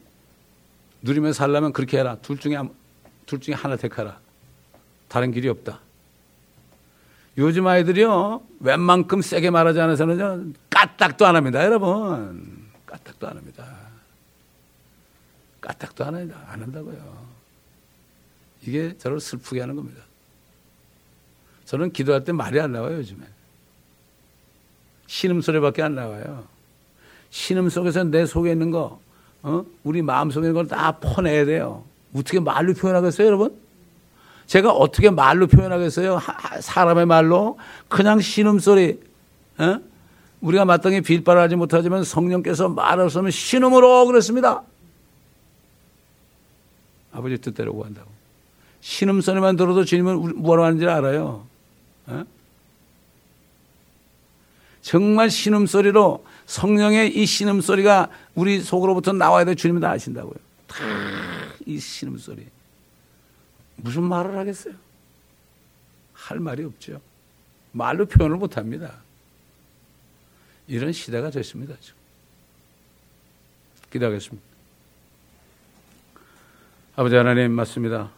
[1.02, 2.18] 누리며 살려면 그렇게 해라.
[2.22, 2.58] 둘 중에
[3.26, 4.20] 둘 중에 하나 택하라.
[5.08, 5.80] 다른 길이 없다.
[7.38, 12.68] 요즘 아이들이요 웬만큼 세게 말하지 않아서는 까딱도 안 합니다, 여러분.
[12.86, 13.66] 까딱도 안 합니다.
[15.62, 17.28] 까딱도 안, 한다, 안 한다고요.
[18.62, 20.02] 이게 저를 슬프게 하는 겁니다.
[21.66, 23.26] 저는 기도할 때 말이 안 나와요, 요즘에.
[25.08, 26.44] 신음 소리밖에 안 나와요.
[27.30, 29.00] 신음 속에서 내 속에 있는 거,
[29.44, 29.64] 어?
[29.84, 31.84] 우리 마음 속에 있는 걸 다 퍼내야 돼요.
[32.16, 33.56] 어떻게 말로 표현하겠어요, 여러분?
[34.48, 36.22] 제가 어떻게 말로 표현하겠어요?
[36.62, 37.58] 사람의 말로?
[37.90, 39.00] 그냥 신음 소리,
[39.58, 39.80] 어?
[40.40, 44.64] 우리가 마땅히 빌바하지 못하지만 성령께서 말하시면 신음으로 그랬습니다.
[47.12, 48.10] 아버지 뜻대로 구한다고.
[48.82, 51.46] 신음 소리만 들어도 주님은 뭐라고 하는지 알아요.
[52.06, 52.24] 어?
[54.82, 60.36] 정말 신음소리로 성령의 이 신음소리가 우리 속으로부터 나와야 돼 주님이 다 아신다고요.
[60.68, 60.78] 다
[61.68, 62.48] 이 신음소리.
[63.76, 64.74] 무슨 말을 하겠어요?
[66.14, 67.02] 할 말이 없죠.
[67.74, 68.96] 말로 표현을 못 합니다.
[70.68, 71.76] 이런 시대가 됐습니다.
[71.82, 71.98] 지금.
[73.92, 74.48] 기도하겠습니다.
[76.96, 78.12] 아버지 하나님 맞습니다.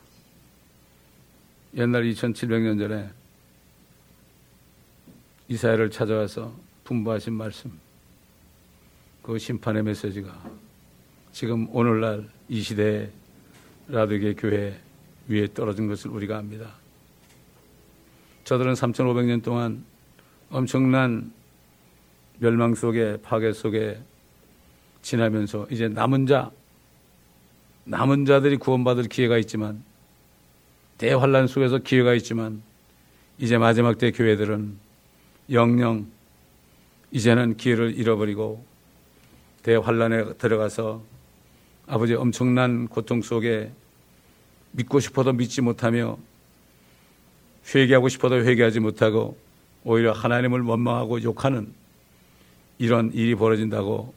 [1.75, 3.09] 옛날 2700년 전에
[5.49, 7.71] 이사야를 찾아와서 분부하신 말씀,
[9.23, 10.31] 그 심판의 메시지가
[11.31, 13.09] 지금 오늘날 이 시대에
[13.87, 14.79] 라디오계 교회
[15.27, 16.75] 위에 떨어진 것을 우리가 압니다.
[18.43, 19.83] 저들은 3,500년 동안
[20.51, 21.31] 엄청난
[22.37, 23.99] 멸망 속에 파괴 속에
[25.01, 26.51] 지나면서 이제 남은 자
[27.85, 29.83] 남은 자들이 구원받을 기회가 있지만
[30.99, 32.61] 대환란 속에서 기회가 있지만
[33.39, 34.88] 이제 마지막 때 교회들은
[35.51, 36.07] 영영
[37.11, 38.63] 이제는 기회를 잃어버리고
[39.63, 41.01] 대환란에 들어가서
[41.87, 43.71] 아버지 엄청난 고통 속에
[44.71, 46.17] 믿고 싶어도 믿지 못하며
[47.73, 49.37] 회개하고 싶어도 회개하지 못하고
[49.83, 51.73] 오히려 하나님을 원망하고 욕하는
[52.77, 54.13] 이런 일이 벌어진다고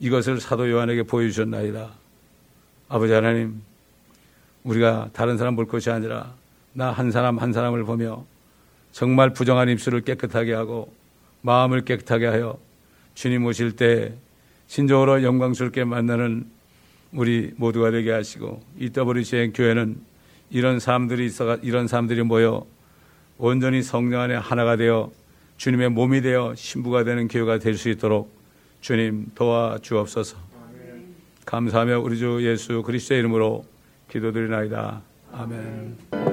[0.00, 1.90] 이것을 사도 요한에게 보여주셨나이다.
[2.88, 3.62] 아버지 하나님,
[4.64, 6.34] 우리가 다른 사람 볼 것이 아니라
[6.72, 8.24] 나 한 사람 한 사람을 보며
[8.92, 10.92] 정말 부정한 입술을 깨끗하게 하고
[11.42, 12.58] 마음을 깨끗하게 하여
[13.14, 14.12] 주님 오실 때
[14.66, 16.46] 신적으로 영광스럽게 만나는
[17.12, 19.96] 우리 모두가 되게 하시고 EWCN 교회는
[20.50, 22.66] 이런 사람들이 있어 이런 사람들이 모여
[23.38, 25.10] 온전히 성령 안에 하나가 되어
[25.56, 28.30] 주님의 몸이 되어 신부가 되는 교회가 될 수 있도록
[28.80, 30.36] 주님 도와 주옵소서.
[31.44, 33.64] 감사하며 우리 주 예수 그리스도의 이름으로
[34.10, 35.00] 기도드리나이다.
[35.32, 36.28] 아멘.